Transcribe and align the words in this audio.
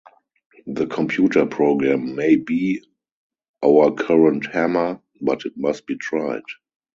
The 0.65 0.87
computer 0.87 1.45
program 1.45 2.15
may 2.15 2.35
be 2.35 2.81
our 3.63 3.91
current 3.91 4.47
hammer, 4.47 4.99
but 5.21 5.45
it 5.45 5.53
must 5.55 5.85
be 5.85 5.95
tried. 5.95 6.41